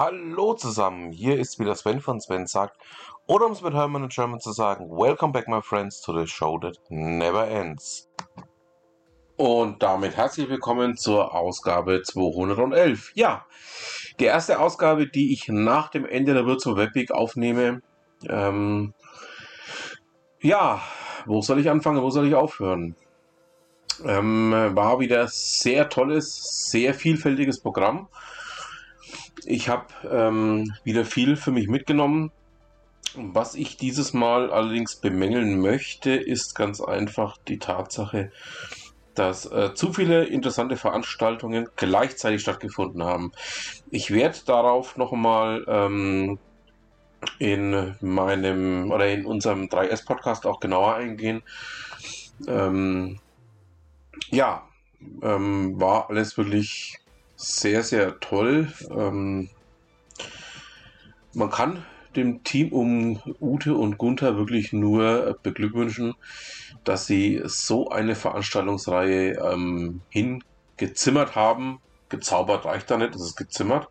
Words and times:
Hallo 0.00 0.54
zusammen, 0.54 1.10
hier 1.10 1.40
ist 1.40 1.58
wieder 1.58 1.74
Sven 1.74 2.00
von 2.00 2.20
Sven 2.20 2.46
sagt, 2.46 2.76
oder 3.26 3.46
um 3.46 3.50
es 3.50 3.62
mit 3.62 3.74
Hermann 3.74 4.04
in 4.04 4.08
German 4.10 4.38
zu 4.38 4.52
sagen, 4.52 4.88
Welcome 4.92 5.32
back 5.32 5.48
my 5.48 5.60
friends 5.60 6.00
to 6.02 6.16
the 6.16 6.24
show 6.24 6.56
that 6.56 6.78
never 6.88 7.44
ends. 7.48 8.08
Und 9.36 9.82
damit 9.82 10.16
herzlich 10.16 10.48
willkommen 10.48 10.96
zur 10.96 11.34
Ausgabe 11.34 12.02
211. 12.04 13.10
Ja, 13.16 13.44
die 14.20 14.26
erste 14.26 14.60
Ausgabe, 14.60 15.08
die 15.08 15.32
ich 15.32 15.48
nach 15.48 15.88
dem 15.88 16.06
Ende 16.06 16.32
der 16.32 16.46
Virtual 16.46 16.76
Web 16.76 16.94
Week 16.94 17.10
aufnehme. 17.10 17.82
Ähm, 18.28 18.94
ja, 20.40 20.80
wo 21.26 21.42
soll 21.42 21.58
ich 21.58 21.68
anfangen, 21.68 22.02
wo 22.02 22.10
soll 22.10 22.28
ich 22.28 22.36
aufhören? 22.36 22.94
Ähm, 24.04 24.52
war 24.52 25.00
wieder 25.00 25.26
sehr 25.26 25.88
tolles, 25.88 26.68
sehr 26.70 26.94
vielfältiges 26.94 27.60
Programm. 27.60 28.06
Ich 29.44 29.68
habe 29.68 29.86
ähm, 30.10 30.72
wieder 30.84 31.04
viel 31.04 31.36
für 31.36 31.50
mich 31.50 31.68
mitgenommen. 31.68 32.30
Was 33.14 33.54
ich 33.54 33.76
dieses 33.76 34.12
Mal 34.12 34.50
allerdings 34.52 34.96
bemängeln 34.96 35.60
möchte, 35.60 36.10
ist 36.10 36.54
ganz 36.54 36.80
einfach 36.80 37.38
die 37.48 37.58
Tatsache, 37.58 38.30
dass 39.14 39.46
äh, 39.46 39.74
zu 39.74 39.92
viele 39.92 40.24
interessante 40.24 40.76
Veranstaltungen 40.76 41.68
gleichzeitig 41.76 42.42
stattgefunden 42.42 43.02
haben. 43.02 43.32
Ich 43.90 44.10
werde 44.10 44.38
darauf 44.44 44.96
nochmal 44.96 45.64
ähm, 45.68 46.38
in 47.38 47.96
meinem 48.00 48.90
oder 48.92 49.08
in 49.08 49.24
unserem 49.24 49.64
3S-Podcast 49.64 50.46
auch 50.46 50.60
genauer 50.60 50.94
eingehen. 50.94 51.42
Ähm, 52.46 53.18
ja, 54.30 54.68
ähm, 55.22 55.80
war 55.80 56.10
alles 56.10 56.36
wirklich 56.36 56.98
sehr, 57.38 57.84
sehr 57.84 58.18
toll. 58.18 58.70
Ähm, 58.90 59.48
man 61.32 61.50
kann 61.50 61.86
dem 62.16 62.42
Team 62.42 62.72
um 62.72 63.22
Ute 63.40 63.74
und 63.74 63.96
Gunther 63.96 64.36
wirklich 64.36 64.72
nur 64.72 65.38
beglückwünschen, 65.42 66.14
dass 66.84 67.06
sie 67.06 67.40
so 67.44 67.90
eine 67.90 68.16
Veranstaltungsreihe 68.16 69.38
ähm, 69.38 70.00
hingezimmert 70.10 71.36
haben. 71.36 71.80
Gezaubert 72.08 72.64
reicht 72.64 72.90
da 72.90 72.96
nicht, 72.96 73.14
das 73.14 73.22
ist 73.22 73.36
gezimmert. 73.36 73.88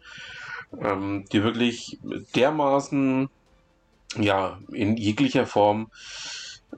Ähm, 0.81 1.25
die 1.31 1.43
wirklich 1.43 1.99
dermaßen 2.35 3.29
ja 4.17 4.59
in 4.73 4.97
jeglicher 4.97 5.45
Form 5.45 5.89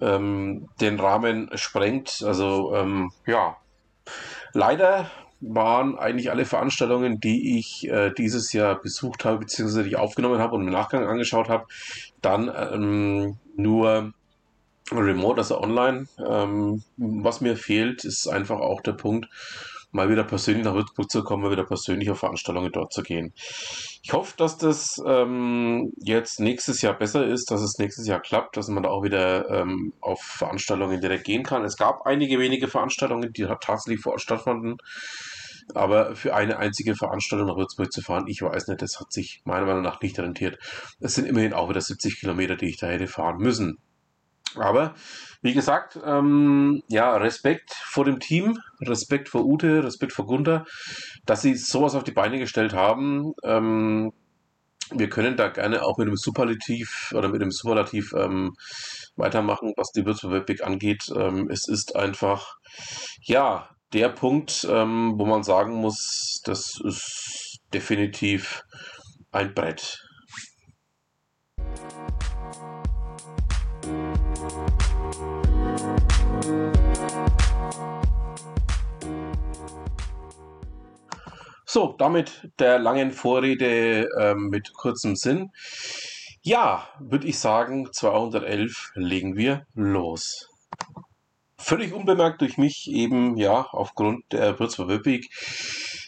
ähm, 0.02 0.69
den 0.80 0.99
Rahmen 0.99 1.49
sprengt. 1.55 2.21
Also 2.23 2.75
ähm, 2.75 3.11
ja, 3.25 3.58
leider 4.53 5.09
waren 5.41 5.97
eigentlich 5.97 6.31
alle 6.31 6.45
Veranstaltungen, 6.45 7.19
die 7.19 7.57
ich 7.59 7.87
äh, 7.87 8.11
dieses 8.11 8.51
Jahr 8.53 8.81
besucht 8.81 9.25
habe, 9.25 9.39
beziehungsweise 9.39 9.83
die 9.83 9.89
ich 9.89 9.97
aufgenommen 9.97 10.39
habe 10.39 10.55
und 10.55 10.67
im 10.67 10.73
Nachgang 10.73 11.05
angeschaut 11.05 11.49
habe, 11.49 11.65
dann 12.21 12.51
ähm, 12.73 13.37
nur 13.55 14.13
remote, 14.91 15.39
also 15.39 15.61
online. 15.61 16.07
Ähm, 16.25 16.83
was 16.97 17.41
mir 17.41 17.55
fehlt, 17.55 18.03
ist 18.03 18.27
einfach 18.27 18.59
auch 18.59 18.81
der 18.81 18.93
Punkt, 18.93 19.27
mal 19.91 20.09
wieder 20.09 20.23
persönlich 20.23 20.63
nach 20.63 20.73
Würzburg 20.73 21.09
zu 21.09 21.23
kommen, 21.23 21.43
mal 21.43 21.51
wieder 21.51 21.65
persönlich 21.65 22.09
auf 22.09 22.19
Veranstaltungen 22.19 22.71
dort 22.71 22.93
zu 22.93 23.01
gehen. 23.01 23.33
Ich 24.03 24.13
hoffe, 24.13 24.35
dass 24.37 24.57
das 24.57 25.01
ähm, 25.05 25.91
jetzt 25.97 26.39
nächstes 26.39 26.81
Jahr 26.81 26.97
besser 26.97 27.25
ist, 27.25 27.51
dass 27.51 27.61
es 27.61 27.77
nächstes 27.79 28.07
Jahr 28.07 28.19
klappt, 28.19 28.57
dass 28.57 28.67
man 28.67 28.83
da 28.83 28.89
auch 28.89 29.03
wieder 29.03 29.49
ähm, 29.49 29.93
auf 30.01 30.21
Veranstaltungen 30.21 31.01
direkt 31.01 31.25
gehen 31.25 31.43
kann. 31.43 31.63
Es 31.63 31.77
gab 31.77 32.05
einige 32.05 32.39
wenige 32.39 32.67
Veranstaltungen, 32.67 33.33
die 33.33 33.43
tatsächlich 33.43 34.01
vor 34.01 34.13
Ort 34.13 34.21
stattfanden. 34.21 34.77
Aber 35.75 36.15
für 36.15 36.33
eine 36.33 36.57
einzige 36.57 36.95
Veranstaltung 36.95 37.47
nach 37.47 37.57
Würzburg 37.57 37.91
zu 37.91 38.01
fahren, 38.01 38.25
ich 38.27 38.41
weiß 38.41 38.67
nicht, 38.67 38.81
das 38.81 38.99
hat 38.99 39.11
sich 39.11 39.41
meiner 39.43 39.67
Meinung 39.67 39.83
nach 39.83 40.01
nicht 40.01 40.17
rentiert. 40.17 40.57
Es 40.99 41.13
sind 41.13 41.27
immerhin 41.27 41.53
auch 41.53 41.69
wieder 41.69 41.81
70 41.81 42.19
Kilometer, 42.19 42.55
die 42.55 42.69
ich 42.69 42.77
da 42.77 42.87
hätte 42.87 43.08
fahren 43.08 43.37
müssen. 43.37 43.77
Aber 44.55 44.95
wie 45.42 45.54
gesagt, 45.54 45.99
ähm, 46.04 46.83
ja, 46.87 47.15
Respekt 47.15 47.71
vor 47.73 48.05
dem 48.05 48.20
Team, 48.20 48.58
Respekt 48.82 49.30
vor 49.30 49.45
Ute, 49.45 49.83
Respekt 49.83 50.14
vor 50.14 50.26
Gunther, 50.26 50.65
dass 51.26 51.42
sie 51.42 51.55
sowas 51.55 51.95
auf 51.95 52.04
die 52.04 52.11
Beine 52.11 52.39
gestellt 52.39 52.73
haben. 52.73 53.33
Ähm, 53.43 54.11
wir 54.92 55.09
können 55.09 55.38
da 55.38 55.49
gerne 55.49 55.83
auch 55.83 55.98
mit 55.98 56.08
einem 56.08 56.17
Superlativ 56.17 57.14
oder 57.15 57.30
mit 57.30 57.42
einem 57.42 57.52
Superlativ 57.52 58.14
ähm, 58.14 58.55
weitermachen, 59.15 59.73
was 59.77 59.92
die 59.92 60.05
Webpick 60.05 60.64
angeht. 60.64 61.11
Ähm, 61.15 61.49
es 61.49 61.67
ist 61.67 61.95
einfach, 61.95 62.55
ja, 63.21 63.70
der 63.93 64.09
Punkt, 64.09 64.67
ähm, 64.70 65.14
wo 65.17 65.26
man 65.26 65.43
sagen 65.43 65.76
muss, 65.76 66.42
das 66.43 66.80
ist 66.83 67.59
definitiv 67.73 68.64
ein 69.32 69.54
Brett. 69.54 69.99
So, 81.65 81.93
damit 81.99 82.49
der 82.58 82.80
langen 82.80 83.11
Vorrede 83.11 84.09
äh, 84.17 84.33
mit 84.33 84.73
kurzem 84.73 85.15
Sinn. 85.15 85.52
Ja, 86.42 86.88
würde 86.99 87.27
ich 87.27 87.38
sagen, 87.38 87.89
211 87.92 88.93
legen 88.95 89.36
wir 89.36 89.67
los. 89.76 90.49
Völlig 91.59 91.93
unbemerkt 91.93 92.42
durch 92.42 92.58
mich 92.58 92.89
eben, 92.89 93.38
ja, 93.38 93.67
aufgrund 93.71 94.23
der 94.32 94.58
Würzburger 94.59 94.95
Webweg, 94.95 95.27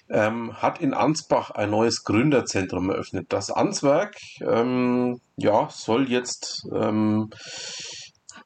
ähm, 0.09 0.59
hat 0.59 0.81
in 0.81 0.95
Ansbach 0.95 1.51
ein 1.51 1.69
neues 1.69 2.03
Gründerzentrum 2.03 2.89
eröffnet. 2.89 3.27
Das 3.29 3.51
Answerk, 3.51 4.15
ähm, 4.41 5.21
ja, 5.35 5.69
soll 5.69 6.09
jetzt 6.09 6.67
ähm, 6.73 7.29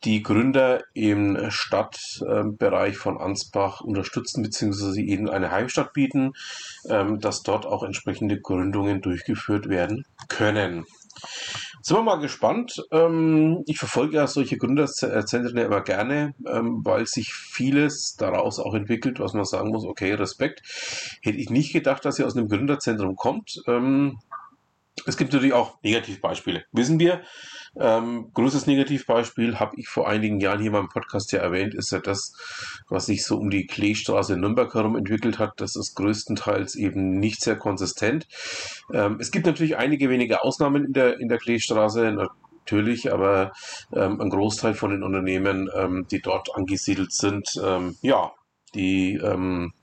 die 0.03 0.22
Gründer 0.22 0.83
im 0.94 1.50
Stadtbereich 1.50 2.97
von 2.97 3.17
Ansbach 3.17 3.81
unterstützen 3.81 4.44
bzw. 4.44 5.01
ihnen 5.01 5.29
eine 5.29 5.51
Heimstatt 5.51 5.94
bieten, 5.94 6.33
ähm, 6.89 7.19
dass 7.19 7.44
dort 7.44 7.66
auch 7.66 7.83
entsprechende 7.83 8.39
Gründungen 8.39 9.01
durchgeführt 9.01 9.69
werden 9.69 10.05
können. 10.28 10.85
Sind 11.81 11.97
wir 11.97 12.03
mal 12.03 12.19
gespannt. 12.19 12.84
Ähm, 12.91 13.63
ich 13.67 13.78
verfolge 13.78 14.17
ja 14.17 14.28
solche 14.28 14.57
Gründerzentren 14.57 15.55
ja 15.55 15.66
immer 15.66 15.81
gerne, 15.81 16.34
ähm, 16.47 16.81
weil 16.84 17.05
sich 17.05 17.34
vieles 17.34 18.16
daraus 18.16 18.59
auch 18.59 18.73
entwickelt, 18.73 19.19
was 19.19 19.34
man 19.34 19.45
sagen 19.45 19.69
muss, 19.69 19.85
okay, 19.85 20.13
Respekt. 20.13 20.61
Hätte 21.22 21.38
ich 21.38 21.50
nicht 21.50 21.73
gedacht, 21.73 22.03
dass 22.03 22.17
sie 22.17 22.23
aus 22.23 22.35
einem 22.35 22.50
Gründerzentrum 22.50 23.16
kommt. 23.16 23.61
Es 25.05 25.17
gibt 25.17 25.34
natürlich 25.34 25.53
auch 25.53 25.78
Negativbeispiele. 25.84 26.66
Wissen 26.72 27.00
wir, 27.00 27.22
ähm, 27.79 28.31
größtes 28.33 28.67
Negativbeispiel 28.67 29.59
habe 29.59 29.75
ich 29.77 29.87
vor 29.87 30.07
einigen 30.07 30.39
Jahren 30.39 30.61
hier 30.61 30.71
mal 30.71 30.79
im 30.79 30.89
Podcast 30.89 31.31
ja 31.31 31.39
erwähnt, 31.39 31.73
ist 31.73 31.91
ja 31.91 31.99
das, 31.99 32.33
was 32.89 33.07
sich 33.07 33.25
so 33.25 33.37
um 33.37 33.49
die 33.49 33.67
Kleestraße 33.67 34.33
in 34.33 34.41
Nürnberg 34.41 34.73
herum 34.73 34.95
entwickelt 34.95 35.39
hat. 35.39 35.53
Das 35.57 35.75
ist 35.75 35.95
größtenteils 35.95 36.75
eben 36.75 37.19
nicht 37.19 37.41
sehr 37.41 37.57
konsistent. 37.57 38.27
Ähm, 38.93 39.17
es 39.19 39.31
gibt 39.31 39.45
natürlich 39.45 39.77
einige 39.77 40.09
wenige 40.09 40.43
Ausnahmen 40.43 40.85
in 40.85 40.93
der, 40.93 41.19
in 41.19 41.27
der 41.27 41.37
Kleestraße, 41.37 42.11
natürlich, 42.65 43.11
aber 43.11 43.51
ähm, 43.93 44.21
ein 44.21 44.29
Großteil 44.29 44.73
von 44.73 44.91
den 44.91 45.03
Unternehmen, 45.03 45.69
ähm, 45.75 46.07
die 46.09 46.21
dort 46.21 46.55
angesiedelt 46.55 47.11
sind, 47.11 47.47
ähm, 47.63 47.95
ja, 48.01 48.31
die 48.73 49.15
ähm, 49.15 49.73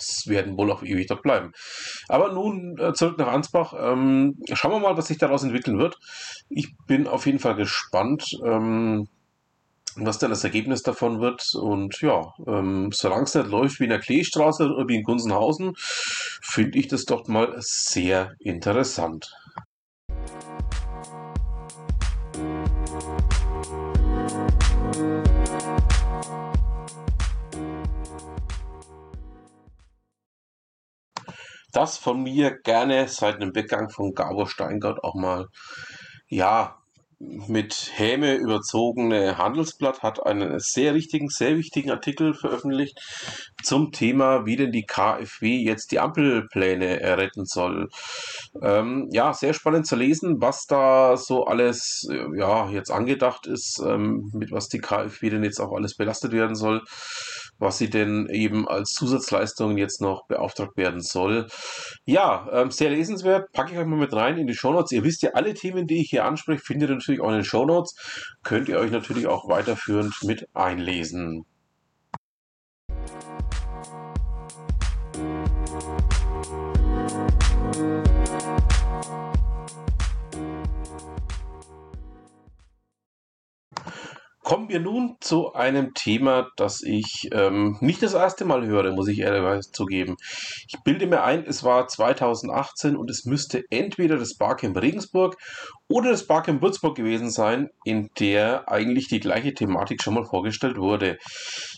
es 0.00 0.26
werden 0.26 0.56
wohl 0.56 0.70
auch 0.70 0.82
ewig 0.82 1.06
dort 1.06 1.22
bleiben. 1.22 1.52
Aber 2.08 2.32
nun 2.32 2.78
äh, 2.78 2.92
zurück 2.92 3.18
nach 3.18 3.28
Ansbach. 3.28 3.74
Ähm, 3.78 4.36
schauen 4.52 4.72
wir 4.72 4.80
mal, 4.80 4.96
was 4.96 5.08
sich 5.08 5.18
daraus 5.18 5.42
entwickeln 5.42 5.78
wird. 5.78 5.98
Ich 6.48 6.74
bin 6.86 7.06
auf 7.06 7.26
jeden 7.26 7.38
Fall 7.38 7.54
gespannt, 7.54 8.38
ähm, 8.44 9.08
was 9.96 10.18
dann 10.18 10.30
das 10.30 10.44
Ergebnis 10.44 10.82
davon 10.82 11.20
wird. 11.20 11.54
Und 11.54 12.00
ja, 12.00 12.32
ähm, 12.46 12.90
solange 12.92 13.24
es 13.24 13.34
nicht 13.34 13.48
läuft 13.48 13.80
wie 13.80 13.84
in 13.84 13.90
der 13.90 14.00
Kleestraße 14.00 14.68
oder 14.68 14.88
wie 14.88 14.96
in 14.96 15.02
Gunzenhausen, 15.02 15.74
finde 15.76 16.78
ich 16.78 16.88
das 16.88 17.04
doch 17.04 17.26
mal 17.28 17.54
sehr 17.58 18.34
interessant. 18.38 19.32
Das 31.72 31.98
von 31.98 32.22
mir 32.22 32.58
gerne 32.62 33.08
seit 33.08 33.36
einem 33.36 33.54
Weggang 33.54 33.90
von 33.90 34.14
Gabor 34.14 34.48
Steingart 34.48 35.02
auch 35.04 35.14
mal, 35.14 35.46
ja, 36.28 36.80
mit 37.20 37.92
Häme 37.96 38.36
überzogene 38.36 39.36
Handelsblatt 39.36 40.02
hat 40.02 40.24
einen 40.24 40.58
sehr 40.58 40.94
richtigen, 40.94 41.28
sehr 41.28 41.56
wichtigen 41.58 41.90
Artikel 41.90 42.32
veröffentlicht 42.32 42.98
zum 43.62 43.92
Thema, 43.92 44.46
wie 44.46 44.56
denn 44.56 44.72
die 44.72 44.86
KfW 44.86 45.62
jetzt 45.62 45.92
die 45.92 46.00
Ampelpläne 46.00 46.98
retten 47.18 47.44
soll. 47.44 47.90
Ähm, 48.62 49.08
ja, 49.12 49.34
sehr 49.34 49.52
spannend 49.52 49.86
zu 49.86 49.96
lesen, 49.96 50.40
was 50.40 50.64
da 50.64 51.18
so 51.18 51.44
alles 51.44 52.08
ja, 52.34 52.70
jetzt 52.70 52.90
angedacht 52.90 53.46
ist, 53.46 53.82
ähm, 53.86 54.30
mit 54.32 54.50
was 54.50 54.68
die 54.68 54.78
KfW 54.78 55.28
denn 55.28 55.44
jetzt 55.44 55.60
auch 55.60 55.72
alles 55.72 55.96
belastet 55.96 56.32
werden 56.32 56.56
soll. 56.56 56.82
Was 57.60 57.78
sie 57.78 57.90
denn 57.90 58.26
eben 58.30 58.66
als 58.66 58.92
Zusatzleistung 58.94 59.78
jetzt 59.78 60.00
noch 60.00 60.26
beauftragt 60.26 60.76
werden 60.76 61.00
soll. 61.00 61.46
Ja, 62.04 62.48
ähm, 62.52 62.70
sehr 62.70 62.90
lesenswert. 62.90 63.52
Packe 63.52 63.72
ich 63.72 63.78
euch 63.78 63.86
mal 63.86 63.98
mit 63.98 64.12
rein 64.12 64.38
in 64.38 64.46
die 64.46 64.54
Shownotes. 64.54 64.92
Ihr 64.92 65.04
wisst 65.04 65.22
ja, 65.22 65.30
alle 65.34 65.54
Themen, 65.54 65.86
die 65.86 66.00
ich 66.00 66.10
hier 66.10 66.24
anspreche, 66.24 66.62
findet 66.64 66.88
ihr 66.88 66.96
natürlich 66.96 67.20
auch 67.20 67.28
in 67.28 67.34
den 67.34 67.44
Shownotes. 67.44 67.94
Könnt 68.42 68.68
ihr 68.68 68.78
euch 68.78 68.90
natürlich 68.90 69.26
auch 69.26 69.48
weiterführend 69.48 70.14
mit 70.24 70.48
einlesen. 70.54 71.44
Kommen 84.50 84.68
wir 84.68 84.80
nun 84.80 85.14
zu 85.20 85.52
einem 85.52 85.94
Thema, 85.94 86.48
das 86.56 86.82
ich 86.82 87.28
ähm, 87.30 87.76
nicht 87.80 88.02
das 88.02 88.14
erste 88.14 88.44
Mal 88.44 88.66
höre, 88.66 88.90
muss 88.90 89.06
ich 89.06 89.20
ehrlicherweise 89.20 89.70
zugeben. 89.70 90.16
Ich 90.66 90.76
bilde 90.82 91.06
mir 91.06 91.22
ein, 91.22 91.44
es 91.46 91.62
war 91.62 91.86
2018 91.86 92.96
und 92.96 93.08
es 93.10 93.26
müsste 93.26 93.62
entweder 93.70 94.18
das 94.18 94.34
Barcamp 94.34 94.76
Regensburg 94.82 95.36
oder 95.86 96.10
das 96.10 96.26
Barcamp 96.26 96.62
Würzburg 96.62 96.96
gewesen 96.96 97.30
sein, 97.30 97.68
in 97.84 98.10
der 98.18 98.68
eigentlich 98.68 99.06
die 99.06 99.20
gleiche 99.20 99.54
Thematik 99.54 100.02
schon 100.02 100.14
mal 100.14 100.24
vorgestellt 100.24 100.78
wurde. 100.78 101.18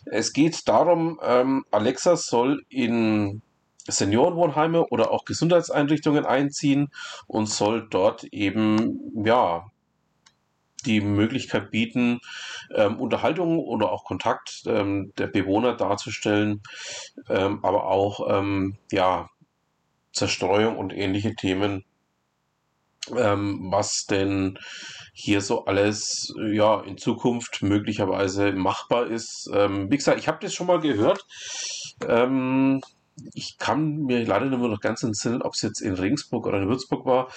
Es 0.07 0.33
geht 0.33 0.67
darum, 0.67 1.21
ähm, 1.23 1.65
Alexa 1.73 2.17
soll 2.17 2.63
in 2.71 3.43
Seniorenwohnheime 3.87 4.87
oder 4.87 5.11
auch 5.11 5.27
Gesundheitseinrichtungen 5.27 6.25
einziehen 6.25 6.89
und 7.27 7.51
soll 7.51 7.87
dort 7.91 8.25
eben 8.33 8.99
ja 9.27 9.67
die 10.83 11.01
Möglichkeit 11.01 11.71
bieten, 11.71 12.21
ähm, 12.75 13.01
Unterhaltung 13.01 13.59
oder 13.59 13.91
auch 13.91 14.05
Kontakt 14.05 14.63
ähm, 14.67 15.13
der 15.19 15.29
Bewohner 15.29 15.75
darzustellen, 15.75 16.63
ähm, 17.29 17.65
aber 17.65 17.87
auch 17.87 18.27
ähm, 18.29 18.77
ja, 18.91 19.31
Zerstreuung 20.13 20.77
und 20.77 20.93
ähnliche 20.93 21.35
Themen, 21.35 21.85
ähm, 23.17 23.69
was 23.71 24.07
denn 24.07 24.59
hier 25.13 25.41
so 25.41 25.65
alles 25.65 26.35
ja 26.53 26.81
in 26.81 26.97
Zukunft 26.97 27.63
möglicherweise 27.63 28.53
machbar 28.53 29.07
ist. 29.07 29.51
Ähm, 29.53 29.91
wie 29.91 29.97
gesagt, 29.97 30.19
ich 30.19 30.29
habe 30.29 30.39
das 30.41 30.55
schon 30.55 30.67
mal 30.67 30.81
gehört. 30.81 31.25
Ähm, 32.09 32.81
ich 33.35 33.59
kann 33.59 34.03
mir 34.03 34.25
leider 34.25 34.47
nicht 34.47 34.59
mehr 34.59 34.69
noch 34.69 34.81
ganz 34.81 35.03
entsinnen, 35.03 35.43
ob 35.43 35.55
es 35.55 35.63
jetzt 35.63 35.81
in 35.81 35.95
Regensburg 35.95 36.47
oder 36.47 36.59
in 36.59 36.69
Würzburg 36.69 37.07
war. 37.07 37.29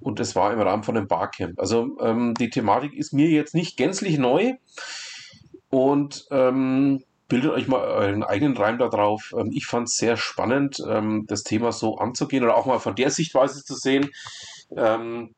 Und 0.00 0.20
das 0.20 0.36
war 0.36 0.52
im 0.52 0.60
Rahmen 0.60 0.82
von 0.82 0.96
einem 0.96 1.08
Barcamp. 1.08 1.58
Also 1.58 1.98
ähm, 2.00 2.34
die 2.34 2.50
Thematik 2.50 2.94
ist 2.94 3.12
mir 3.12 3.28
jetzt 3.28 3.54
nicht 3.54 3.76
gänzlich 3.76 4.18
neu. 4.18 4.52
Und 5.70 6.26
ähm, 6.30 7.02
bildet 7.28 7.52
euch 7.52 7.66
mal 7.66 7.80
euren 7.80 8.22
eigenen 8.22 8.54
Reim 8.58 8.76
da 8.76 8.88
drauf. 8.88 9.32
Ähm, 9.34 9.50
ich 9.54 9.64
fand 9.64 9.88
es 9.88 9.96
sehr 9.96 10.18
spannend, 10.18 10.76
ähm, 10.86 11.24
das 11.26 11.44
Thema 11.44 11.72
so 11.72 11.96
anzugehen 11.96 12.44
oder 12.44 12.58
auch 12.58 12.66
mal 12.66 12.78
von 12.78 12.94
der 12.94 13.10
Sichtweise 13.10 13.64
zu 13.64 13.74
sehen. 13.74 14.10
Ähm, 14.76 15.34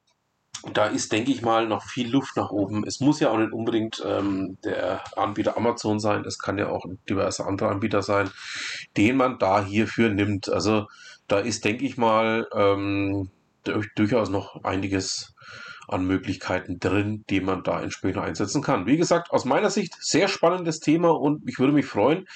da 0.72 0.86
ist, 0.86 1.12
denke 1.12 1.30
ich 1.30 1.42
mal, 1.42 1.66
noch 1.66 1.84
viel 1.84 2.10
Luft 2.10 2.36
nach 2.36 2.50
oben. 2.50 2.84
Es 2.86 3.00
muss 3.00 3.20
ja 3.20 3.30
auch 3.30 3.38
nicht 3.38 3.52
unbedingt 3.52 4.02
ähm, 4.06 4.56
der 4.64 5.02
Anbieter 5.16 5.56
Amazon 5.56 6.00
sein, 6.00 6.24
es 6.24 6.38
kann 6.38 6.58
ja 6.58 6.68
auch 6.68 6.84
diverse 7.08 7.44
andere 7.44 7.68
Anbieter 7.68 8.02
sein, 8.02 8.30
den 8.96 9.16
man 9.16 9.38
da 9.38 9.64
hierfür 9.64 10.08
nimmt. 10.08 10.48
Also 10.48 10.86
da 11.28 11.38
ist, 11.38 11.64
denke 11.64 11.84
ich 11.84 11.96
mal, 11.96 12.46
ähm, 12.54 13.30
durchaus 13.96 14.30
noch 14.30 14.62
einiges 14.64 15.34
an 15.88 16.06
Möglichkeiten 16.06 16.78
drin, 16.78 17.24
die 17.28 17.40
man 17.40 17.62
da 17.62 17.82
entsprechend 17.82 18.22
einsetzen 18.22 18.62
kann. 18.62 18.86
Wie 18.86 18.96
gesagt, 18.96 19.30
aus 19.30 19.44
meiner 19.44 19.70
Sicht 19.70 19.94
sehr 20.00 20.28
spannendes 20.28 20.80
Thema 20.80 21.10
und 21.10 21.46
ich 21.48 21.58
würde 21.58 21.72
mich 21.74 21.86
freuen, 21.86 22.26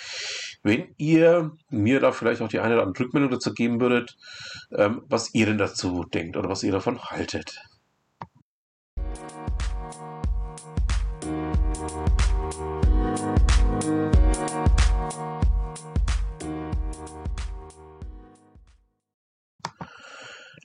wenn 0.62 0.94
ihr 0.98 1.52
mir 1.70 2.00
da 2.00 2.12
vielleicht 2.12 2.42
auch 2.42 2.48
die 2.48 2.60
eine 2.60 2.74
oder 2.74 2.82
andere 2.84 3.04
Rückmeldung 3.04 3.30
dazu 3.30 3.54
geben 3.54 3.80
würdet, 3.80 4.16
ähm, 4.72 5.02
was 5.08 5.34
ihr 5.34 5.46
denn 5.46 5.58
dazu 5.58 6.04
denkt 6.04 6.36
oder 6.36 6.48
was 6.48 6.62
ihr 6.62 6.72
davon 6.72 7.00
haltet. 7.02 7.58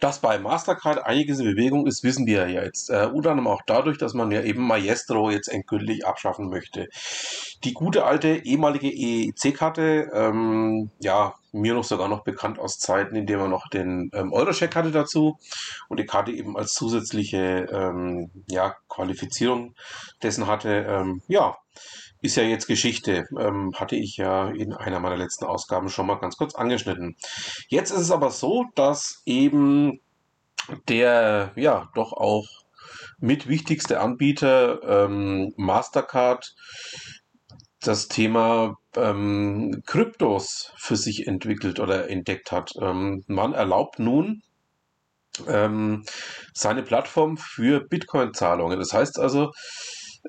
Dass 0.03 0.19
bei 0.19 0.37
Mastercard 0.37 1.05
einiges 1.05 1.39
in 1.39 1.45
Bewegung 1.45 1.87
ist, 1.87 2.03
wissen 2.03 2.25
wir 2.25 2.49
ja 2.49 2.61
jetzt. 2.61 2.89
Äh, 2.89 3.07
unter 3.13 3.31
anderem 3.31 3.47
auch 3.47 3.61
dadurch, 3.65 3.97
dass 3.97 4.13
man 4.13 4.31
ja 4.31 4.41
eben 4.41 4.67
Maestro 4.67 5.29
jetzt 5.29 5.47
endgültig 5.47 6.05
abschaffen 6.05 6.49
möchte. 6.49 6.89
Die 7.63 7.71
gute 7.71 8.03
alte 8.03 8.35
ehemalige 8.43 8.89
EEC-Karte, 8.89 10.09
ähm, 10.13 10.91
ja, 10.99 11.35
mir 11.53 11.73
noch 11.73 11.85
sogar 11.85 12.09
noch 12.09 12.25
bekannt 12.25 12.59
aus 12.59 12.79
Zeiten, 12.79 13.15
in 13.15 13.27
denen 13.27 13.43
man 13.43 13.51
noch 13.51 13.69
den 13.69 14.11
ähm, 14.13 14.33
Eurocheck 14.33 14.75
hatte 14.75 14.91
dazu 14.91 15.37
und 15.87 16.01
die 16.01 16.05
Karte 16.05 16.33
eben 16.33 16.57
als 16.57 16.73
zusätzliche 16.73 17.69
ähm, 17.71 18.29
ja, 18.49 18.75
Qualifizierung 18.89 19.73
dessen 20.21 20.47
hatte. 20.47 20.85
Ähm, 20.85 21.21
ja, 21.29 21.55
ist 22.23 22.37
ja 22.37 22.43
jetzt 22.43 22.67
Geschichte. 22.67 23.27
Ähm, 23.37 23.73
hatte 23.75 23.95
ich 23.95 24.17
ja 24.17 24.49
in 24.49 24.73
einer 24.73 24.99
meiner 24.99 25.17
letzten 25.17 25.45
Ausgaben 25.45 25.89
schon 25.89 26.07
mal 26.07 26.15
ganz 26.15 26.37
kurz 26.37 26.55
angeschnitten. 26.55 27.17
Jetzt 27.67 27.91
ist 27.91 27.99
es 27.99 28.11
aber 28.11 28.31
so, 28.31 28.65
dass 28.75 29.21
eben 29.25 29.99
der, 30.87 31.51
ja, 31.55 31.89
doch 31.93 32.13
auch 32.13 32.47
mit 33.19 33.47
wichtigste 33.49 33.99
Anbieter 33.99 35.05
ähm, 35.05 35.53
Mastercard 35.57 36.55
das 37.81 38.07
Thema 38.07 38.77
ähm, 38.95 39.83
Kryptos 39.85 40.71
für 40.77 40.95
sich 40.95 41.27
entwickelt 41.27 41.81
oder 41.81 42.09
entdeckt 42.09 42.53
hat. 42.53 42.71
Ähm, 42.81 43.25
man 43.27 43.53
erlaubt 43.53 43.99
nun 43.99 44.41
ähm, 45.47 46.05
seine 46.53 46.83
Plattform 46.83 47.35
für 47.35 47.81
Bitcoin-Zahlungen. 47.81 48.79
Das 48.79 48.93
heißt 48.93 49.19
also, 49.19 49.51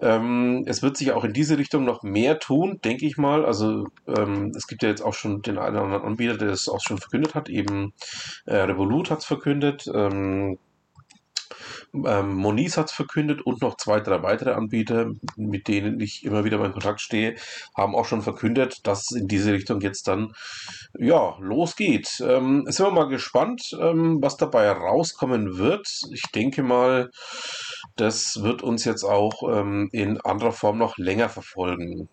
ähm, 0.00 0.64
es 0.66 0.82
wird 0.82 0.96
sich 0.96 1.12
auch 1.12 1.24
in 1.24 1.32
diese 1.32 1.56
Richtung 1.58 1.84
noch 1.84 2.02
mehr 2.02 2.38
tun, 2.38 2.80
denke 2.84 3.06
ich 3.06 3.16
mal. 3.16 3.44
Also 3.44 3.86
ähm, 4.08 4.52
es 4.56 4.66
gibt 4.66 4.82
ja 4.82 4.88
jetzt 4.88 5.02
auch 5.02 5.14
schon 5.14 5.42
den 5.42 5.58
einen 5.58 5.76
oder 5.76 5.84
anderen 5.84 6.04
Anbieter, 6.04 6.36
der 6.36 6.50
es 6.50 6.68
auch 6.68 6.80
schon 6.80 6.98
verkündet 6.98 7.34
hat. 7.34 7.48
Eben 7.48 7.92
äh, 8.46 8.56
Revolut 8.56 9.10
hat 9.10 9.20
es 9.20 9.24
verkündet. 9.24 9.88
Ähm, 9.94 10.58
ähm, 12.06 12.34
Moniz 12.34 12.76
hat 12.76 12.90
es 12.90 12.92
verkündet 12.92 13.42
und 13.42 13.62
noch 13.62 13.76
zwei, 13.76 14.00
drei 14.00 14.22
weitere 14.22 14.52
Anbieter, 14.52 15.12
mit 15.36 15.68
denen 15.68 16.00
ich 16.00 16.24
immer 16.24 16.44
wieder 16.44 16.62
in 16.64 16.72
Kontakt 16.72 17.00
stehe, 17.00 17.36
haben 17.76 17.94
auch 17.94 18.04
schon 18.04 18.22
verkündet, 18.22 18.86
dass 18.86 19.10
in 19.10 19.28
diese 19.28 19.52
Richtung 19.52 19.80
jetzt 19.80 20.08
dann 20.08 20.34
ja 20.98 21.36
losgeht. 21.40 22.20
Ähm, 22.20 22.64
sind 22.66 22.86
wir 22.86 22.92
mal 22.92 23.08
gespannt, 23.08 23.76
ähm, 23.80 24.18
was 24.20 24.36
dabei 24.36 24.70
rauskommen 24.70 25.58
wird. 25.58 25.88
Ich 26.12 26.22
denke 26.34 26.62
mal, 26.62 27.10
das 27.96 28.42
wird 28.42 28.62
uns 28.62 28.84
jetzt 28.84 29.04
auch 29.04 29.42
ähm, 29.48 29.88
in 29.92 30.20
anderer 30.20 30.52
Form 30.52 30.78
noch 30.78 30.98
länger 30.98 31.28
verfolgen. 31.28 32.08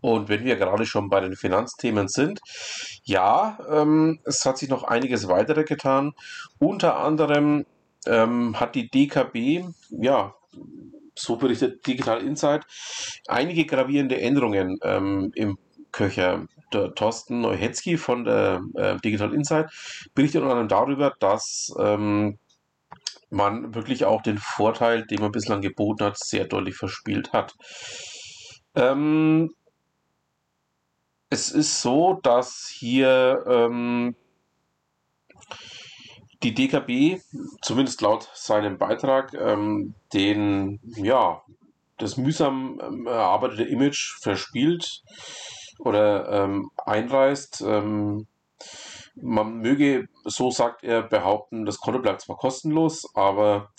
Und 0.00 0.28
wenn 0.28 0.44
wir 0.44 0.56
gerade 0.56 0.86
schon 0.86 1.08
bei 1.08 1.20
den 1.20 1.36
Finanzthemen 1.36 2.08
sind, 2.08 2.40
ja, 3.04 3.58
ähm, 3.70 4.20
es 4.24 4.44
hat 4.46 4.58
sich 4.58 4.68
noch 4.68 4.84
einiges 4.84 5.28
weitere 5.28 5.64
getan. 5.64 6.12
Unter 6.58 6.98
anderem 6.98 7.66
ähm, 8.06 8.58
hat 8.58 8.74
die 8.74 8.88
DKB, 8.88 9.64
ja, 9.90 10.34
so 11.14 11.36
berichtet 11.36 11.86
Digital 11.86 12.22
Insight, 12.22 12.64
einige 13.28 13.66
gravierende 13.66 14.20
Änderungen 14.20 14.78
ähm, 14.82 15.32
im 15.34 15.58
Köcher. 15.92 16.46
Der 16.72 16.94
Thorsten 16.94 17.40
Neuhetzki 17.40 17.96
von 17.96 18.24
der 18.24 18.62
äh, 18.74 18.96
Digital 18.98 19.34
Insight 19.34 19.70
berichtet 20.14 20.42
unter 20.42 20.52
anderem 20.52 20.68
darüber, 20.68 21.14
dass 21.18 21.74
ähm, 21.80 22.38
man 23.28 23.74
wirklich 23.74 24.04
auch 24.04 24.22
den 24.22 24.38
Vorteil, 24.38 25.04
den 25.06 25.20
man 25.20 25.32
bislang 25.32 25.62
geboten 25.62 26.04
hat, 26.04 26.18
sehr 26.18 26.44
deutlich 26.44 26.76
verspielt 26.76 27.32
hat. 27.32 27.54
Ähm, 28.74 29.50
es 31.30 31.50
ist 31.52 31.80
so, 31.80 32.14
dass 32.22 32.66
hier 32.68 33.44
ähm, 33.46 34.16
die 36.42 36.54
DKB, 36.54 37.20
zumindest 37.62 38.00
laut 38.00 38.28
seinem 38.34 38.78
Beitrag, 38.78 39.32
ähm, 39.34 39.94
den, 40.12 40.80
ja, 40.96 41.42
das 41.98 42.16
mühsam 42.16 42.80
ähm, 42.82 43.06
erarbeitete 43.06 43.64
Image 43.64 44.18
verspielt 44.20 45.02
oder 45.78 46.44
ähm, 46.44 46.70
einreißt. 46.84 47.62
Ähm, 47.66 48.26
man 49.14 49.58
möge, 49.58 50.08
so 50.24 50.50
sagt 50.50 50.82
er, 50.82 51.02
behaupten, 51.02 51.64
das 51.64 51.78
Konto 51.78 52.00
bleibt 52.00 52.22
zwar 52.22 52.36
kostenlos, 52.36 53.06
aber 53.14 53.70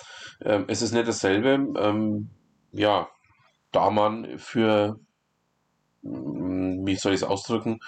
ähm, 0.41 0.65
es 0.67 0.81
ist 0.81 0.93
nicht 0.93 1.07
dasselbe. 1.07 1.73
Ähm, 1.79 2.29
ja, 2.71 3.09
da 3.71 3.89
man 3.89 4.37
für 4.37 4.99
wie 6.85 6.95
soll 6.95 7.13
ich 7.13 7.21
es 7.21 7.27
ausdrücken, 7.27 7.79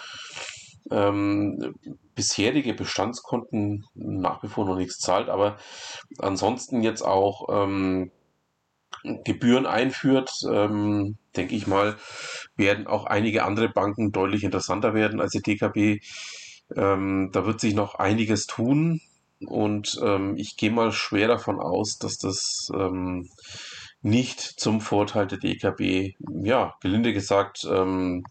ähm, 0.92 1.76
bisherige 2.16 2.74
Bestandskonten 2.74 3.86
nach 3.94 4.44
wie 4.44 4.48
vor 4.48 4.66
noch 4.66 4.76
nichts 4.76 5.00
zahlt, 5.00 5.30
aber 5.30 5.58
ansonsten 6.20 6.84
jetzt 6.84 7.02
auch 7.02 7.48
ähm, 7.50 8.12
Gebühren 9.26 9.66
einführt, 9.66 10.32
ähm, 10.50 11.18
denke 11.36 11.56
ich 11.56 11.68
mal, 11.68 11.98
werden 12.56 12.88
auch 12.88 13.06
einige 13.06 13.44
andere 13.44 13.70
Banken 13.70 14.12
deutlich 14.12 14.44
interessanter 14.44 14.94
werden 14.94 15.20
als 15.20 15.32
die 15.32 15.42
DKB. 15.42 16.02
Ähm, 16.76 17.30
da 17.34 17.46
wird 17.46 17.60
sich 17.60 17.74
noch 17.74 17.96
einiges 17.96 18.46
tun 18.46 19.02
und 19.46 20.00
ähm, 20.02 20.36
ich 20.38 20.56
gehe 20.56 20.72
mal 20.72 20.92
schwer 20.92 21.28
davon 21.28 21.60
aus, 21.60 21.98
dass 21.98 22.18
das 22.18 22.70
ähm, 22.74 23.30
nicht 24.04 24.42
zum 24.42 24.82
Vorteil 24.82 25.28
der 25.28 25.40
DKB, 25.40 26.16
ja, 26.44 26.76
gelinde 26.82 27.14
gesagt, 27.14 27.64
ähm, 27.64 28.26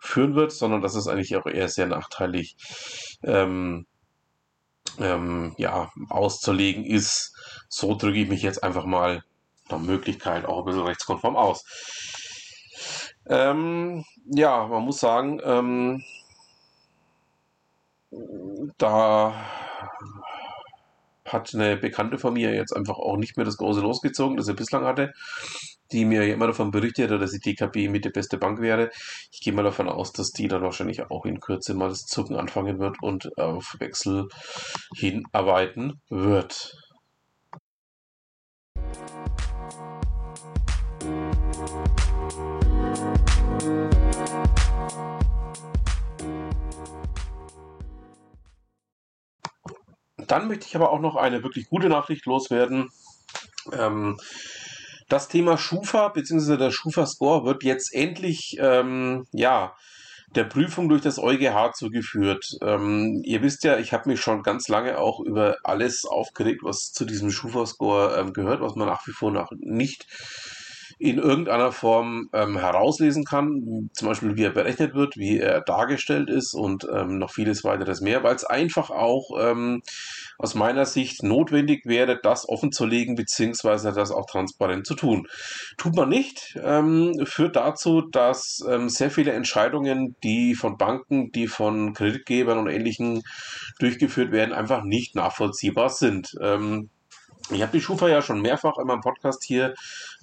führen 0.00 0.34
wird, 0.34 0.52
sondern 0.52 0.80
dass 0.80 0.94
es 0.94 1.06
eigentlich 1.06 1.36
auch 1.36 1.46
eher 1.46 1.68
sehr 1.68 1.86
nachteilig 1.86 2.56
ähm, 3.22 3.86
ähm, 4.98 5.54
ja, 5.58 5.90
auszulegen 6.08 6.84
ist. 6.84 7.36
So 7.68 7.94
drücke 7.94 8.20
ich 8.20 8.28
mich 8.28 8.42
jetzt 8.42 8.64
einfach 8.64 8.86
mal 8.86 9.22
nach 9.68 9.78
Möglichkeit 9.78 10.46
auch 10.46 10.60
ein 10.60 10.64
bisschen 10.64 10.86
rechtskonform 10.86 11.36
aus. 11.36 11.62
Ähm, 13.26 14.04
ja, 14.24 14.66
man 14.66 14.82
muss 14.84 14.98
sagen, 14.98 15.40
ähm, 15.44 16.02
da 18.78 19.34
hat 21.32 21.54
eine 21.54 21.76
Bekannte 21.76 22.18
von 22.18 22.34
mir 22.34 22.54
jetzt 22.54 22.74
einfach 22.76 22.98
auch 22.98 23.16
nicht 23.16 23.36
mehr 23.36 23.46
das 23.46 23.56
große 23.56 23.80
losgezogen, 23.80 24.36
das 24.36 24.48
er 24.48 24.54
bislang 24.54 24.84
hatte, 24.84 25.12
die 25.92 26.04
mir 26.04 26.24
immer 26.32 26.46
davon 26.46 26.70
berichtet 26.70 27.10
hat, 27.10 27.22
dass 27.22 27.32
die 27.32 27.40
DKB 27.40 27.88
mit 27.88 28.04
der 28.04 28.10
beste 28.10 28.38
Bank 28.38 28.60
wäre. 28.60 28.90
Ich 29.32 29.40
gehe 29.40 29.52
mal 29.52 29.62
davon 29.62 29.88
aus, 29.88 30.12
dass 30.12 30.30
die 30.30 30.48
dann 30.48 30.62
wahrscheinlich 30.62 31.10
auch 31.10 31.24
in 31.24 31.40
Kürze 31.40 31.74
mal 31.74 31.88
das 31.88 32.04
Zucken 32.04 32.36
anfangen 32.36 32.78
wird 32.78 32.96
und 33.02 33.36
auf 33.38 33.76
Wechsel 33.78 34.28
hinarbeiten 34.96 36.00
wird. 36.08 36.74
Dann 50.28 50.48
möchte 50.48 50.66
ich 50.66 50.76
aber 50.76 50.90
auch 50.90 51.00
noch 51.00 51.16
eine 51.16 51.42
wirklich 51.42 51.68
gute 51.68 51.88
Nachricht 51.88 52.26
loswerden. 52.26 52.90
Ähm, 53.72 54.18
das 55.08 55.28
Thema 55.28 55.56
Schufa 55.56 56.08
bzw. 56.08 56.56
der 56.56 56.70
Schufa-Score 56.70 57.44
wird 57.44 57.64
jetzt 57.64 57.94
endlich 57.94 58.56
ähm, 58.60 59.26
ja, 59.32 59.74
der 60.34 60.44
Prüfung 60.44 60.88
durch 60.88 61.00
das 61.00 61.18
EuGH 61.18 61.72
zugeführt. 61.74 62.44
Ähm, 62.62 63.22
ihr 63.24 63.42
wisst 63.42 63.64
ja, 63.64 63.78
ich 63.78 63.92
habe 63.92 64.10
mich 64.10 64.20
schon 64.20 64.42
ganz 64.42 64.68
lange 64.68 64.98
auch 64.98 65.20
über 65.20 65.56
alles 65.64 66.04
aufgeregt, 66.04 66.60
was 66.62 66.92
zu 66.92 67.06
diesem 67.06 67.30
Schufa-Score 67.30 68.18
ähm, 68.18 68.32
gehört, 68.32 68.60
was 68.60 68.74
man 68.74 68.88
nach 68.88 69.06
wie 69.06 69.12
vor 69.12 69.30
noch 69.30 69.50
nicht 69.58 70.06
in 70.98 71.18
irgendeiner 71.18 71.70
Form 71.70 72.28
ähm, 72.32 72.58
herauslesen 72.58 73.24
kann, 73.24 73.88
zum 73.92 74.08
Beispiel 74.08 74.36
wie 74.36 74.44
er 74.44 74.50
berechnet 74.50 74.94
wird, 74.94 75.16
wie 75.16 75.38
er 75.38 75.60
dargestellt 75.60 76.28
ist 76.28 76.54
und 76.54 76.86
ähm, 76.92 77.18
noch 77.18 77.30
vieles 77.30 77.62
weiteres 77.62 78.00
mehr, 78.00 78.24
weil 78.24 78.34
es 78.34 78.44
einfach 78.44 78.90
auch 78.90 79.30
ähm, 79.38 79.82
aus 80.38 80.54
meiner 80.54 80.86
Sicht 80.86 81.22
notwendig 81.22 81.86
wäre, 81.86 82.18
das 82.20 82.48
offenzulegen 82.48 83.14
beziehungsweise 83.14 83.92
das 83.92 84.10
auch 84.10 84.26
transparent 84.26 84.86
zu 84.86 84.94
tun. 84.94 85.26
Tut 85.76 85.94
man 85.94 86.08
nicht, 86.08 86.58
ähm, 86.62 87.14
führt 87.24 87.56
dazu, 87.56 88.02
dass 88.02 88.64
ähm, 88.68 88.88
sehr 88.88 89.10
viele 89.10 89.32
Entscheidungen, 89.32 90.16
die 90.24 90.54
von 90.54 90.76
Banken, 90.78 91.30
die 91.30 91.46
von 91.46 91.92
Kreditgebern 91.92 92.58
und 92.58 92.68
Ähnlichen 92.68 93.22
durchgeführt 93.78 94.32
werden, 94.32 94.52
einfach 94.52 94.82
nicht 94.82 95.14
nachvollziehbar 95.14 95.90
sind. 95.90 96.32
Ähm, 96.40 96.90
ich 97.50 97.62
habe 97.62 97.72
die 97.72 97.80
Schufa 97.80 98.08
ja 98.08 98.22
schon 98.22 98.40
mehrfach 98.40 98.78
in 98.78 98.86
meinem 98.86 99.00
Podcast 99.00 99.44
hier 99.44 99.74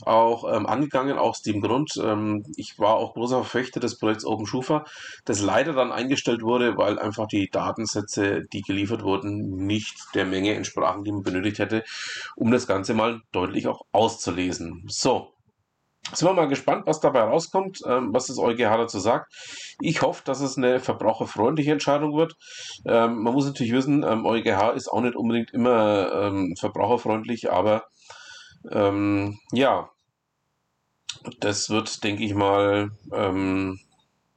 auch 0.03 0.51
ähm, 0.51 0.65
angegangen, 0.65 1.17
aus 1.17 1.41
dem 1.41 1.61
Grund, 1.61 1.99
ähm, 2.03 2.43
ich 2.55 2.79
war 2.79 2.95
auch 2.95 3.13
großer 3.13 3.43
Verfechter 3.43 3.79
des 3.79 3.97
Projekts 3.97 4.25
Open 4.25 4.45
Schufa, 4.45 4.85
das 5.25 5.41
leider 5.41 5.73
dann 5.73 5.91
eingestellt 5.91 6.41
wurde, 6.41 6.77
weil 6.77 6.99
einfach 6.99 7.27
die 7.27 7.49
Datensätze, 7.49 8.45
die 8.51 8.61
geliefert 8.61 9.03
wurden, 9.03 9.65
nicht 9.65 9.95
der 10.13 10.25
Menge 10.25 10.53
entsprachen, 10.53 11.03
die 11.03 11.11
man 11.11 11.23
benötigt 11.23 11.59
hätte, 11.59 11.83
um 12.35 12.51
das 12.51 12.67
Ganze 12.67 12.93
mal 12.93 13.21
deutlich 13.31 13.67
auch 13.67 13.81
auszulesen. 13.91 14.83
So, 14.87 15.34
sind 16.13 16.27
wir 16.27 16.33
mal 16.33 16.47
gespannt, 16.47 16.85
was 16.85 16.99
dabei 16.99 17.21
rauskommt, 17.21 17.81
ähm, 17.87 18.13
was 18.13 18.27
das 18.27 18.37
EuGH 18.37 18.77
dazu 18.77 18.99
sagt. 18.99 19.33
Ich 19.81 20.01
hoffe, 20.01 20.21
dass 20.23 20.39
es 20.39 20.57
eine 20.57 20.79
verbraucherfreundliche 20.79 21.71
Entscheidung 21.71 22.15
wird. 22.15 22.35
Ähm, 22.85 23.23
man 23.23 23.33
muss 23.33 23.45
natürlich 23.45 23.73
wissen, 23.73 24.03
ähm, 24.03 24.25
EuGH 24.25 24.73
ist 24.75 24.87
auch 24.87 25.01
nicht 25.01 25.15
unbedingt 25.15 25.51
immer 25.51 26.11
ähm, 26.13 26.55
verbraucherfreundlich, 26.57 27.51
aber 27.51 27.85
ähm, 28.71 29.39
ja, 29.51 29.89
das 31.39 31.69
wird, 31.69 32.03
denke 32.03 32.23
ich 32.23 32.35
mal, 32.35 32.91
ähm, 33.11 33.79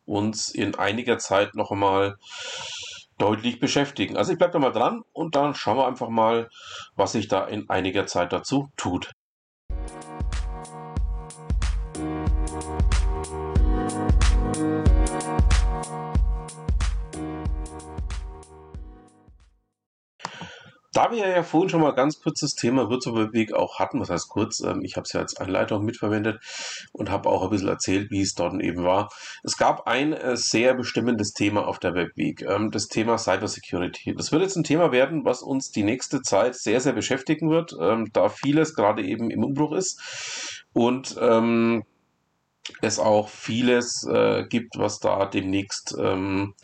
uns 0.07 0.49
in 0.49 0.75
einiger 0.75 1.19
Zeit 1.19 1.55
noch 1.55 1.71
einmal 1.71 2.17
deutlich 3.19 3.61
beschäftigen. 3.61 4.17
Also 4.17 4.33
ich 4.33 4.39
bleibe 4.39 4.53
da 4.53 4.59
mal 4.59 4.73
dran 4.73 5.03
und 5.13 5.35
dann 5.35 5.55
schauen 5.55 5.77
wir 5.77 5.87
einfach 5.87 6.09
mal, 6.09 6.49
was 6.95 7.13
sich 7.13 7.29
da 7.29 7.45
in 7.45 7.69
einiger 7.69 8.07
Zeit 8.07 8.33
dazu 8.33 8.71
tut. 8.77 9.13
Da 20.99 21.13
wir 21.13 21.29
ja 21.29 21.45
vorhin 21.45 21.69
schon 21.69 21.81
mal 21.81 21.95
ganz 21.95 22.21
kurz 22.21 22.41
das 22.41 22.57
Thema 22.57 22.91
Weg 22.91 23.53
auch 23.53 23.79
hatten, 23.79 24.01
was 24.01 24.11
heißt 24.11 24.29
kurz, 24.29 24.59
ähm, 24.59 24.81
ich 24.83 24.97
habe 24.97 25.05
es 25.05 25.13
ja 25.13 25.21
als 25.21 25.37
Einleitung 25.37 25.85
mitverwendet 25.85 26.41
und 26.91 27.09
habe 27.09 27.29
auch 27.29 27.45
ein 27.45 27.51
bisschen 27.51 27.69
erzählt, 27.69 28.11
wie 28.11 28.21
es 28.21 28.35
dort 28.35 28.61
eben 28.61 28.83
war. 28.83 29.09
Es 29.45 29.57
gab 29.57 29.87
ein 29.87 30.13
äh, 30.13 30.37
sehr 30.37 30.75
bestimmendes 30.75 31.35
Thema 31.35 31.69
auf 31.69 31.79
der 31.79 31.95
Webweek, 31.95 32.43
ähm, 32.43 32.73
das 32.73 32.89
Thema 32.89 33.17
Cybersecurity. 33.17 34.17
Das 34.17 34.33
wird 34.33 34.43
jetzt 34.43 34.57
ein 34.57 34.65
Thema 34.65 34.91
werden, 34.91 35.25
was 35.25 35.41
uns 35.41 35.71
die 35.71 35.85
nächste 35.85 36.21
Zeit 36.21 36.57
sehr, 36.57 36.81
sehr 36.81 36.95
beschäftigen 36.95 37.49
wird, 37.49 37.77
ähm, 37.81 38.11
da 38.13 38.29
vieles 38.29 38.75
gerade 38.75 39.05
eben 39.05 39.31
im 39.31 39.45
Umbruch 39.45 39.75
ist 39.75 40.65
und 40.73 41.17
ähm, 41.21 41.85
es 42.83 42.99
auch 42.99 43.29
vieles 43.29 44.05
äh, 44.13 44.47
gibt, 44.49 44.77
was 44.79 44.99
da 44.99 45.27
demnächst 45.27 45.95
ähm, 45.97 46.55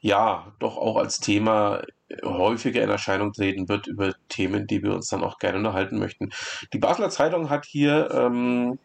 ja 0.00 0.54
doch 0.60 0.78
auch 0.78 0.96
als 0.96 1.20
Thema 1.20 1.82
häufiger 2.24 2.82
in 2.82 2.90
Erscheinung 2.90 3.32
treten 3.32 3.68
wird 3.68 3.86
über 3.86 4.14
Themen, 4.28 4.66
die 4.66 4.82
wir 4.82 4.94
uns 4.94 5.08
dann 5.08 5.24
auch 5.24 5.38
gerne 5.38 5.58
unterhalten 5.58 5.98
möchten. 5.98 6.30
Die 6.72 6.78
Basler 6.78 7.10
Zeitung 7.10 7.50
hat 7.50 7.64
hier 7.66 8.10
ähm, 8.12 8.78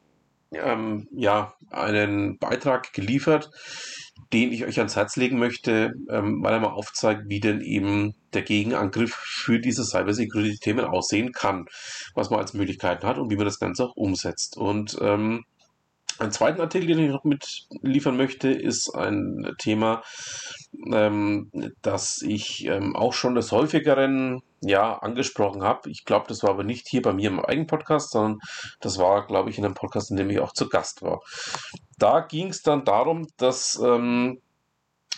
ähm, 0.52 1.08
ja 1.12 1.54
einen 1.70 2.38
Beitrag 2.38 2.94
geliefert, 2.94 3.52
den 4.34 4.52
ich 4.52 4.66
euch 4.66 4.78
ans 4.80 4.96
Herz 4.96 5.16
legen 5.16 5.38
möchte, 5.40 5.94
ähm, 6.10 6.44
weil 6.44 6.54
er 6.54 6.60
mal 6.60 6.70
aufzeigt, 6.70 7.24
wie 7.28 7.40
denn 7.40 7.62
eben 7.62 8.16
der 8.34 8.44
Gegenangriff 8.44 9.14
für 9.14 9.60
diese 9.60 9.84
Cybersecurity-Themen 9.84 10.86
aussehen 10.86 11.32
kann, 11.32 11.66
was 12.16 12.30
man 12.30 12.40
als 12.40 12.54
Möglichkeiten 12.54 13.06
hat 13.06 13.18
und 13.18 13.30
wie 13.30 13.36
man 13.36 13.46
das 13.46 13.60
Ganze 13.60 13.86
auch 13.86 13.96
umsetzt. 13.96 14.58
Und 14.58 14.98
ähm, 15.02 15.44
einen 16.22 16.32
zweiten 16.32 16.62
Artikel, 16.62 16.88
den 16.88 17.00
ich 17.00 17.12
noch 17.12 17.24
mitliefern 17.24 18.16
möchte, 18.16 18.50
ist 18.50 18.94
ein 18.96 19.56
Thema, 19.58 20.04
ähm, 20.94 21.52
das 21.82 22.22
ich 22.22 22.66
ähm, 22.66 22.96
auch 22.96 23.14
schon 23.14 23.36
des 23.36 23.52
häufigeren 23.52 24.42
ja, 24.62 24.98
angesprochen 24.98 25.64
habe. 25.64 25.90
Ich 25.90 26.06
glaube, 26.06 26.28
das 26.28 26.44
war 26.44 26.52
aber 26.52 26.64
nicht 26.64 26.88
hier 26.88 27.02
bei 27.02 27.14
mir 27.14 27.30
im 27.30 27.44
eigenen 27.44 27.68
Podcast, 27.68 28.12
sondern 28.12 28.40
das 28.80 29.00
war, 29.00 29.26
glaube 29.26 29.50
ich, 29.50 29.58
in 29.58 29.66
einem 29.66 29.74
Podcast, 29.74 30.12
in 30.12 30.18
dem 30.18 30.30
ich 30.30 30.40
auch 30.40 30.54
zu 30.54 30.70
Gast 30.70 31.02
war. 31.02 31.22
Da 31.98 32.22
ging 32.22 32.50
es 32.50 32.62
dann 32.62 32.86
darum, 32.86 33.28
dass 33.38 33.82
ähm, 33.84 34.40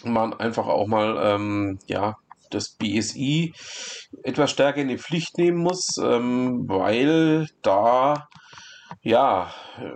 man 0.04 0.34
einfach 0.34 0.68
auch 0.68 0.88
mal 0.88 1.18
ähm, 1.22 1.80
ja, 1.88 2.18
das 2.50 2.70
BSI 2.70 3.54
etwas 4.24 4.52
stärker 4.52 4.82
in 4.82 4.88
die 4.88 4.98
Pflicht 4.98 5.38
nehmen 5.38 5.58
muss, 5.58 5.98
ähm, 6.02 6.68
weil 6.68 7.48
da 7.62 8.28
ja, 9.04 9.54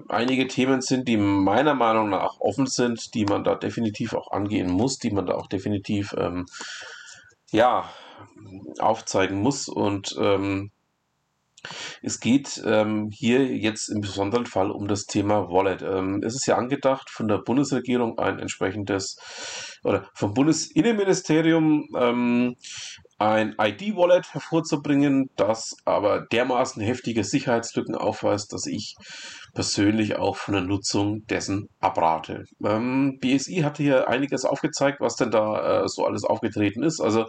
einige 0.09 0.47
Themen 0.47 0.81
sind, 0.81 1.07
die 1.07 1.15
meiner 1.15 1.73
Meinung 1.73 2.09
nach 2.09 2.41
offen 2.41 2.67
sind, 2.67 3.13
die 3.13 3.25
man 3.25 3.45
da 3.45 3.55
definitiv 3.55 4.13
auch 4.13 4.31
angehen 4.31 4.69
muss, 4.69 4.97
die 4.97 5.11
man 5.11 5.25
da 5.25 5.35
auch 5.35 5.47
definitiv 5.47 6.13
ähm, 6.17 6.45
ja, 7.51 7.89
aufzeigen 8.79 9.41
muss. 9.41 9.69
Und 9.69 10.13
ähm, 10.19 10.71
es 12.01 12.19
geht 12.19 12.61
ähm, 12.65 13.09
hier 13.09 13.45
jetzt 13.45 13.87
im 13.87 14.01
besonderen 14.01 14.45
Fall 14.45 14.71
um 14.71 14.89
das 14.89 15.05
Thema 15.05 15.49
Wallet. 15.49 15.81
Ähm, 15.83 16.21
es 16.21 16.35
ist 16.35 16.45
ja 16.45 16.57
angedacht 16.57 17.09
von 17.09 17.29
der 17.29 17.37
Bundesregierung 17.37 18.19
ein 18.19 18.39
entsprechendes 18.39 19.79
oder 19.83 20.09
vom 20.15 20.33
Bundesinnenministerium 20.33 21.87
ähm, 21.97 22.55
ein 23.19 23.55
ID-Wallet 23.59 24.33
hervorzubringen, 24.33 25.29
das 25.35 25.75
aber 25.85 26.21
dermaßen 26.31 26.81
heftige 26.81 27.23
Sicherheitslücken 27.23 27.95
aufweist, 27.95 28.53
dass 28.53 28.67
ich 28.67 28.95
persönlich 29.53 30.17
auch 30.17 30.35
von 30.35 30.53
der 30.53 30.63
Nutzung 30.63 31.25
dessen 31.25 31.67
abrate. 31.79 32.43
Ähm, 32.63 33.17
BSI 33.19 33.61
hatte 33.63 33.81
hier 33.81 34.07
einiges 34.07 34.45
aufgezeigt, 34.45 34.99
was 35.01 35.15
denn 35.15 35.31
da 35.31 35.83
äh, 35.83 35.87
so 35.87 36.05
alles 36.05 36.23
aufgetreten 36.23 36.83
ist. 36.83 37.01
Also 37.01 37.25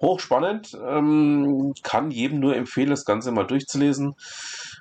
hochspannend, 0.00 0.72
ähm, 0.84 1.72
kann 1.82 2.10
jedem 2.10 2.40
nur 2.40 2.56
empfehlen, 2.56 2.90
das 2.90 3.04
Ganze 3.04 3.30
mal 3.30 3.46
durchzulesen 3.46 4.14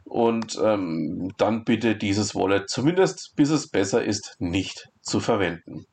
und 0.05 0.57
ähm, 0.63 1.31
dann 1.37 1.63
bitte 1.63 1.95
dieses 1.95 2.33
Wallet 2.33 2.69
zumindest 2.69 3.33
bis 3.35 3.49
es 3.49 3.69
besser 3.69 4.03
ist 4.03 4.35
nicht 4.39 4.87
zu 5.01 5.19
verwenden. 5.19 5.85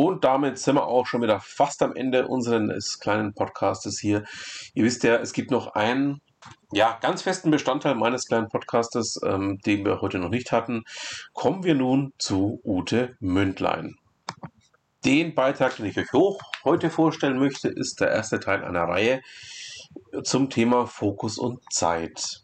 Und 0.00 0.24
damit 0.24 0.58
sind 0.58 0.76
wir 0.76 0.86
auch 0.86 1.06
schon 1.06 1.20
wieder 1.20 1.40
fast 1.40 1.82
am 1.82 1.94
Ende 1.94 2.26
unseres 2.26 3.00
kleinen 3.00 3.34
Podcastes 3.34 3.98
hier. 4.00 4.24
Ihr 4.72 4.84
wisst 4.84 5.04
ja, 5.04 5.16
es 5.16 5.34
gibt 5.34 5.50
noch 5.50 5.74
einen 5.74 6.22
ja, 6.72 6.98
ganz 7.02 7.20
festen 7.20 7.50
Bestandteil 7.50 7.96
meines 7.96 8.26
kleinen 8.26 8.48
Podcastes, 8.48 9.20
ähm, 9.22 9.58
den 9.58 9.84
wir 9.84 10.00
heute 10.00 10.18
noch 10.18 10.30
nicht 10.30 10.52
hatten. 10.52 10.84
Kommen 11.34 11.64
wir 11.64 11.74
nun 11.74 12.14
zu 12.16 12.62
Ute 12.64 13.14
Mündlein. 13.20 13.96
Den 15.04 15.34
Beitrag, 15.34 15.76
den 15.76 15.84
ich 15.84 15.98
euch 15.98 16.14
hoch 16.14 16.40
heute 16.64 16.88
vorstellen 16.88 17.38
möchte, 17.38 17.68
ist 17.68 18.00
der 18.00 18.08
erste 18.08 18.40
Teil 18.40 18.64
einer 18.64 18.84
Reihe 18.84 19.20
zum 20.24 20.48
Thema 20.48 20.86
Fokus 20.86 21.36
und 21.36 21.60
Zeit. 21.70 22.40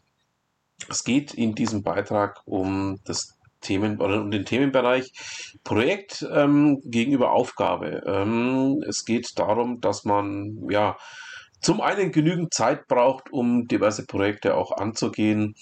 Es 0.89 1.03
geht 1.03 1.33
in 1.33 1.55
diesem 1.55 1.81
Beitrag 1.81 2.39
um 2.45 2.99
das 3.03 3.36
Themen 3.61 3.99
oder 3.99 4.21
um 4.21 4.31
den 4.31 4.45
Themenbereich 4.45 5.11
Projekt 5.63 6.25
ähm, 6.31 6.81
gegenüber 6.85 7.31
Aufgabe. 7.31 8.03
Ähm, 8.05 8.83
es 8.87 9.05
geht 9.05 9.37
darum, 9.37 9.81
dass 9.81 10.03
man 10.03 10.57
ja 10.69 10.97
zum 11.59 11.81
einen 11.81 12.11
genügend 12.11 12.53
Zeit 12.53 12.87
braucht, 12.87 13.31
um 13.31 13.67
diverse 13.67 14.05
Projekte 14.05 14.55
auch 14.55 14.71
anzugehen, 14.71 15.55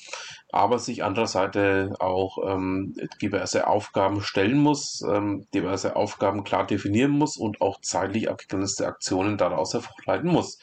aber 0.52 0.78
sich 0.78 1.04
andererseits 1.04 1.58
auch 2.00 2.38
ähm, 2.46 2.96
diverse 3.22 3.68
Aufgaben 3.68 4.22
stellen 4.22 4.58
muss, 4.58 5.02
ähm, 5.10 5.48
diverse 5.54 5.96
Aufgaben 5.96 6.44
klar 6.44 6.66
definieren 6.66 7.12
muss 7.12 7.38
und 7.38 7.62
auch 7.62 7.80
zeitlich 7.82 8.30
abgegrenzte 8.30 8.88
Aktionen 8.88 9.38
daraus 9.38 9.74
hervorleiten 9.74 10.30
muss. 10.30 10.60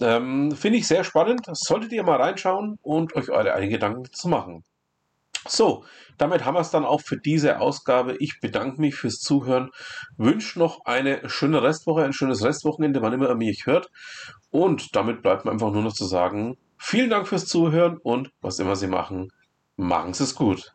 Ähm, 0.00 0.52
Finde 0.52 0.78
ich 0.78 0.86
sehr 0.86 1.04
spannend. 1.04 1.46
Solltet 1.52 1.92
ihr 1.92 2.02
mal 2.02 2.20
reinschauen 2.20 2.78
und 2.82 3.14
euch 3.14 3.30
eure 3.30 3.52
eigenen 3.54 3.72
Gedanken 3.72 4.12
zu 4.12 4.28
machen. 4.28 4.64
So, 5.46 5.84
damit 6.18 6.44
haben 6.44 6.54
wir 6.54 6.60
es 6.60 6.70
dann 6.70 6.84
auch 6.84 7.00
für 7.00 7.16
diese 7.16 7.60
Ausgabe. 7.60 8.16
Ich 8.18 8.40
bedanke 8.40 8.80
mich 8.80 8.94
fürs 8.94 9.20
Zuhören, 9.20 9.70
wünsche 10.16 10.58
noch 10.58 10.84
eine 10.84 11.28
schöne 11.28 11.62
Restwoche, 11.62 12.04
ein 12.04 12.12
schönes 12.12 12.44
Restwochenende, 12.44 13.00
wann 13.00 13.12
immer 13.12 13.28
ihr 13.30 13.36
mich 13.36 13.66
hört. 13.66 13.88
Und 14.50 14.94
damit 14.94 15.22
bleibt 15.22 15.44
mir 15.44 15.50
einfach 15.50 15.72
nur 15.72 15.82
noch 15.82 15.94
zu 15.94 16.04
sagen, 16.04 16.56
vielen 16.76 17.10
Dank 17.10 17.26
fürs 17.26 17.46
Zuhören 17.46 17.96
und 18.02 18.30
was 18.40 18.58
immer 18.58 18.76
Sie 18.76 18.86
machen, 18.86 19.28
machen 19.76 20.12
Sie 20.12 20.24
es 20.24 20.34
gut. 20.34 20.72